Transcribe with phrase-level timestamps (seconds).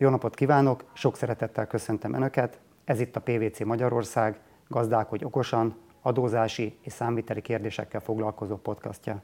[0.00, 2.60] Jó napot kívánok, sok szeretettel köszöntöm Önöket.
[2.84, 9.22] Ez itt a PVC Magyarország, gazdálkodj okosan, adózási és számviteli kérdésekkel foglalkozó podcastja.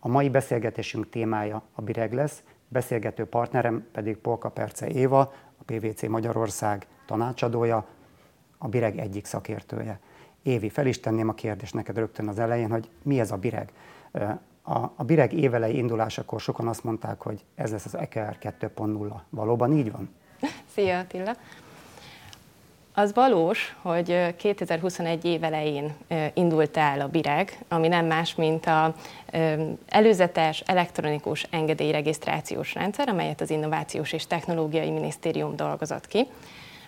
[0.00, 5.20] A mai beszélgetésünk témája a Bireg lesz, beszélgető partnerem pedig Polka Perce Éva,
[5.58, 7.86] a PVC Magyarország tanácsadója,
[8.58, 10.00] a Bireg egyik szakértője.
[10.42, 13.72] Évi, fel is tenném a kérdést neked rögtön az elején, hogy mi ez a Bireg?
[14.68, 19.12] A, a Bireg évelei indulásakor sokan azt mondták, hogy ez lesz az EKR 2.0.
[19.30, 20.14] Valóban így van?
[20.74, 21.36] Szia Attila!
[22.94, 25.94] Az valós, hogy 2021 év elején
[26.34, 28.94] indult el a BIREG, ami nem más, mint a
[29.88, 36.26] előzetes elektronikus engedélyregisztrációs rendszer, amelyet az Innovációs és Technológiai Minisztérium dolgozott ki.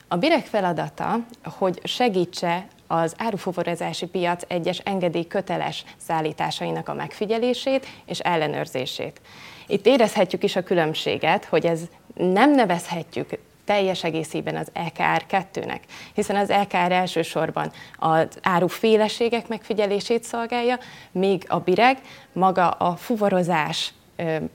[0.09, 8.19] A BIREG feladata, hogy segítse az árufuvarozási piac egyes engedély köteles szállításainak a megfigyelését és
[8.19, 9.21] ellenőrzését.
[9.66, 11.80] Itt érezhetjük is a különbséget, hogy ez
[12.15, 15.80] nem nevezhetjük teljes egészében az EKR 2-nek,
[16.15, 20.79] hiszen az EKR elsősorban az áruféleségek megfigyelését szolgálja,
[21.10, 21.99] míg a BIREG
[22.32, 23.93] maga a fuvarozás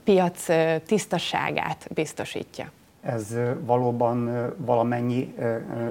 [0.04, 0.46] piac
[0.86, 2.72] tisztaságát biztosítja.
[3.06, 5.34] Ez valóban valamennyi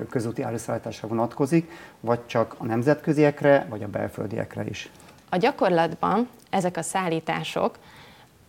[0.10, 4.92] közúti áruszállításra vonatkozik, vagy csak a nemzetköziekre, vagy a belföldiekre is?
[5.30, 7.78] A gyakorlatban ezek a szállítások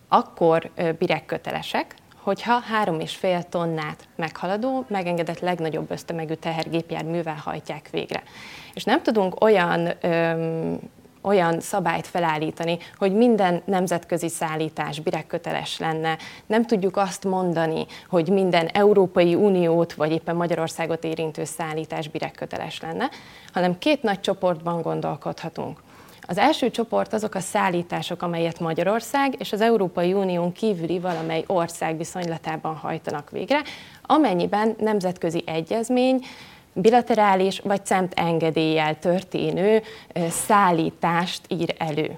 [0.07, 8.23] akkor biregkötelesek, hogyha három és fél tonnát meghaladó, megengedett legnagyobb ösztömegű tehergépjárművel hajtják végre.
[8.73, 10.79] És nem tudunk olyan öm,
[11.21, 16.17] olyan szabályt felállítani, hogy minden nemzetközi szállítás biregköteles lenne.
[16.45, 23.09] Nem tudjuk azt mondani, hogy minden Európai Uniót vagy éppen Magyarországot érintő szállítás biregköteles lenne,
[23.53, 25.85] hanem két nagy csoportban gondolkodhatunk.
[26.29, 31.97] Az első csoport azok a szállítások, amelyet Magyarország és az Európai Unión kívüli valamely ország
[31.97, 33.61] viszonylatában hajtanak végre,
[34.01, 36.25] amennyiben nemzetközi egyezmény,
[36.81, 39.81] bilaterális vagy CEMT engedéllyel történő
[40.29, 42.17] szállítást ír elő.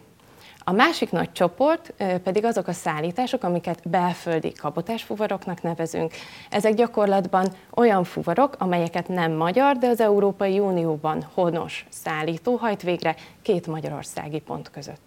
[0.63, 1.93] A másik nagy csoport
[2.23, 6.13] pedig azok a szállítások, amiket belföldi kabotásfuvaroknak nevezünk.
[6.49, 13.15] Ezek gyakorlatban olyan fuvarok, amelyeket nem magyar, de az Európai Unióban honos szállító hajt végre
[13.41, 15.01] két magyarországi pont között.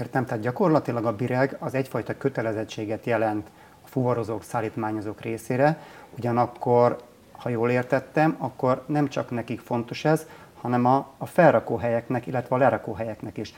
[0.00, 3.46] Értem, tehát gyakorlatilag a BIREG az egyfajta kötelezettséget jelent
[3.84, 5.78] a fuvarozók, szállítmányozók részére,
[6.16, 6.96] ugyanakkor,
[7.38, 10.26] ha jól értettem, akkor nem csak nekik fontos ez,
[10.60, 13.54] hanem a, a felrakóhelyeknek, illetve a lerakóhelyeknek is.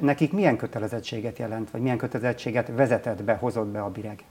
[0.00, 4.24] Nekik milyen kötelezettséget jelent, vagy milyen kötelezettséget vezetett be, hozott be a BIREG?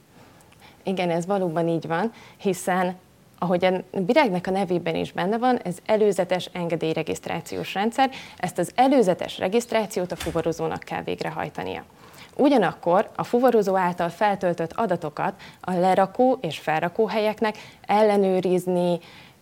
[0.84, 2.96] Igen, ez valóban így van, hiszen
[3.40, 9.38] ahogy a virágnak a nevében is benne van, ez előzetes engedélyregisztrációs rendszer, ezt az előzetes
[9.38, 11.84] regisztrációt a fuvarozónak kell végrehajtania.
[12.38, 19.00] Ugyanakkor a fuvarozó által feltöltött adatokat a lerakó és felrakó helyeknek ellenőrizni,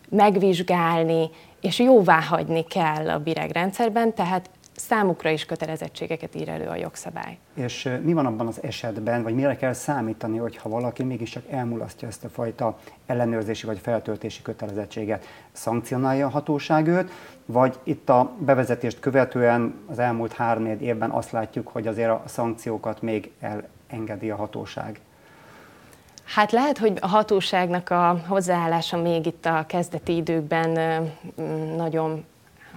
[0.10, 1.30] megvizsgálni
[1.62, 7.38] és jóváhagyni kell a BIREG rendszerben, tehát számukra is kötelezettségeket ír elő a jogszabály.
[7.54, 12.24] És mi van abban az esetben, vagy mire kell számítani, hogyha valaki mégiscsak elmulasztja ezt
[12.24, 15.26] a fajta ellenőrzési vagy feltöltési kötelezettséget?
[15.52, 17.12] Szankcionálja a hatóság őt,
[17.46, 23.02] vagy itt a bevezetést követően az elmúlt három évben azt látjuk, hogy azért a szankciókat
[23.02, 23.32] még
[23.90, 25.00] elengedi a hatóság?
[26.26, 31.02] Hát lehet, hogy a hatóságnak a hozzáállása még itt a kezdeti időkben
[31.78, 32.26] nagyon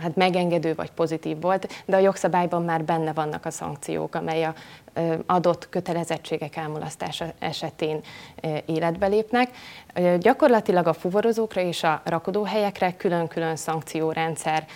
[0.00, 4.54] hát megengedő vagy pozitív volt, de a jogszabályban már benne vannak a szankciók, amely a
[5.26, 8.00] adott kötelezettségek elmulasztása esetén
[8.66, 9.48] életbe lépnek.
[10.18, 14.66] Gyakorlatilag a fuvarozókra és a rakodóhelyekre külön-külön szankciórendszer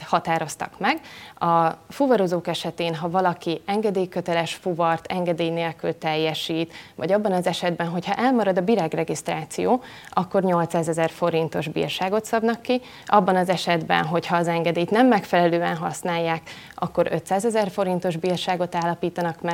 [0.00, 1.00] határoztak meg.
[1.34, 8.14] A fuvarozók esetén, ha valaki engedélyköteles fuvart engedély nélkül teljesít, vagy abban az esetben, hogyha
[8.14, 12.80] elmarad a biregregisztráció, akkor 800 ezer forintos bírságot szabnak ki.
[13.06, 16.42] Abban az esetben, hogyha az engedélyt nem megfelelően használják,
[16.74, 19.49] akkor 500 ezer forintos bírságot állapítanak meg,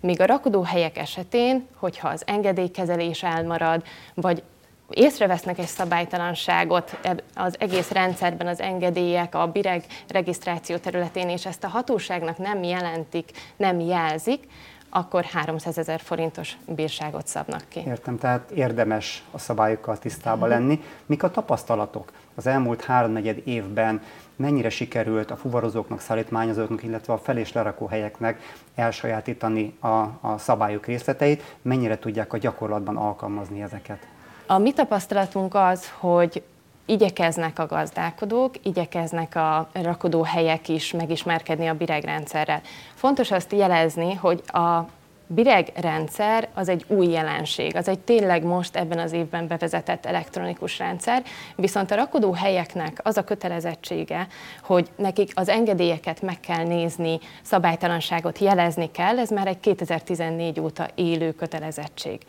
[0.00, 3.82] míg a rakodóhelyek esetén, hogyha az engedélykezelés elmarad,
[4.14, 4.42] vagy
[4.90, 6.98] észrevesznek egy szabálytalanságot
[7.34, 13.30] az egész rendszerben az engedélyek, a BIREG regisztráció területén, és ezt a hatóságnak nem jelentik,
[13.56, 14.44] nem jelzik,
[14.90, 17.82] akkor 300 ezer forintos bírságot szabnak ki.
[17.86, 20.82] Értem, tehát érdemes a szabályokkal tisztában lenni.
[21.06, 24.02] Mik a tapasztalatok az elmúlt háromnegyed évben?
[24.36, 28.40] Mennyire sikerült a fuvarozóknak, szállítmányozóknak, illetve a fel- és lerakóhelyeknek
[28.74, 29.88] elsajátítani a,
[30.20, 31.56] a szabályok részleteit?
[31.62, 34.06] Mennyire tudják a gyakorlatban alkalmazni ezeket?
[34.46, 36.42] A mi tapasztalatunk az, hogy
[36.88, 42.60] igyekeznek a gazdálkodók, igyekeznek a rakodóhelyek is megismerkedni a biregrendszerrel.
[42.94, 44.88] Fontos azt jelezni, hogy a
[45.26, 51.22] biregrendszer az egy új jelenség, az egy tényleg most ebben az évben bevezetett elektronikus rendszer,
[51.56, 54.26] viszont a rakodó helyeknek az a kötelezettsége,
[54.62, 60.88] hogy nekik az engedélyeket meg kell nézni, szabálytalanságot jelezni kell, ez már egy 2014 óta
[60.94, 62.20] élő kötelezettség.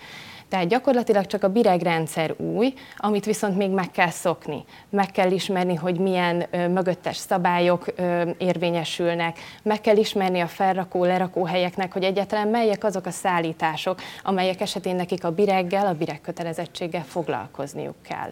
[0.49, 4.63] Tehát gyakorlatilag csak a biregrendszer új, amit viszont még meg kell szokni.
[4.89, 11.03] Meg kell ismerni, hogy milyen ö, mögöttes szabályok ö, érvényesülnek, meg kell ismerni a felrakó,
[11.03, 16.21] lerakó helyeknek, hogy egyáltalán melyek azok a szállítások, amelyek esetén nekik a bireggel, a bireg
[16.21, 18.29] kötelezettséggel foglalkozniuk kell.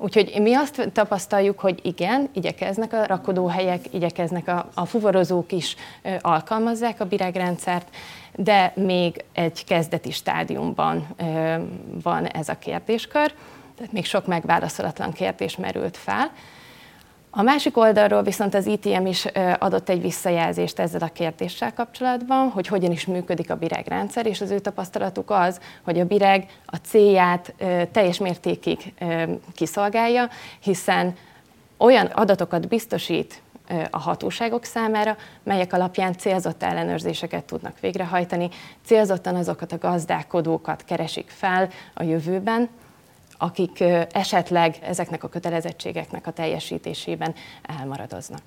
[0.00, 6.14] Úgyhogy mi azt tapasztaljuk, hogy igen, igyekeznek a rakodóhelyek, igyekeznek a, a fuvarozók is ö,
[6.20, 7.88] alkalmazzák a biregrendszert,
[8.34, 11.54] de még egy kezdeti stádiumban ö,
[12.02, 13.34] van ez a kérdéskör,
[13.76, 16.30] tehát még sok megválaszolatlan kérdés merült fel.
[17.30, 19.24] A másik oldalról viszont az ITM is
[19.58, 24.50] adott egy visszajelzést ezzel a kérdéssel kapcsolatban, hogy hogyan is működik a biregrendszer, és az
[24.50, 27.54] ő tapasztalatuk az, hogy a bireg a célját
[27.92, 28.94] teljes mértékig
[29.54, 30.28] kiszolgálja,
[30.60, 31.14] hiszen
[31.76, 33.42] olyan adatokat biztosít
[33.90, 38.48] a hatóságok számára, melyek alapján célzott ellenőrzéseket tudnak végrehajtani,
[38.84, 42.68] célzottan azokat a gazdálkodókat keresik fel a jövőben,
[43.38, 43.80] akik
[44.12, 47.34] esetleg ezeknek a kötelezettségeknek a teljesítésében
[47.80, 48.40] elmaradoznak.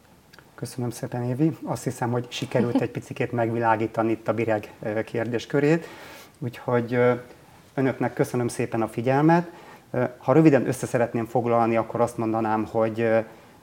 [0.56, 1.58] Köszönöm szépen, Évi.
[1.64, 4.74] Azt hiszem, hogy sikerült egy picit megvilágítani itt a bireg
[5.06, 5.88] kérdéskörét,
[6.40, 7.00] úgyhogy
[7.74, 9.50] önöknek köszönöm szépen a figyelmet.
[10.18, 13.02] Ha röviden össze szeretném foglalni, akkor azt mondanám, hogy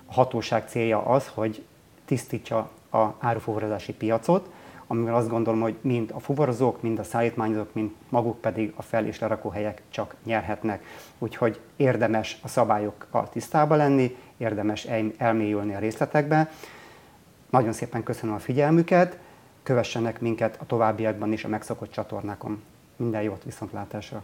[0.07, 1.65] a hatóság célja az, hogy
[2.05, 4.51] tisztítsa a árufuvarozási piacot,
[4.89, 9.07] amivel azt gondolom, hogy mind a fuvarozók, mind a szállítmányozók, mind maguk pedig a fel-
[9.07, 10.85] és lerakóhelyek csak nyerhetnek.
[11.19, 14.89] Úgyhogy érdemes a szabályokkal tisztába lenni, érdemes
[15.19, 16.51] elmélyülni a részletekbe.
[17.51, 19.19] Nagyon szépen köszönöm a figyelmüket,
[19.63, 22.63] kövessenek minket a továbbiakban is a megszokott csatornákon.
[22.97, 24.23] Minden jót, viszontlátásra!